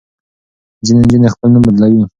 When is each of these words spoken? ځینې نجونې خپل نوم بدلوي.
ځینې 0.85 1.01
نجونې 1.07 1.29
خپل 1.33 1.47
نوم 1.53 1.63
بدلوي. 1.65 2.03